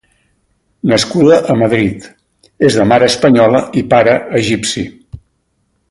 [0.91, 2.07] Nascuda a Madrid,
[2.71, 4.85] és de mare espanyola i pare egipci.